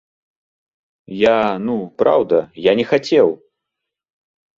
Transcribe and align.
Я, 1.23 1.33
ну, 1.67 1.75
праўда, 2.01 2.37
я 2.69 2.73
не 2.79 2.85
хацеў. 2.93 3.27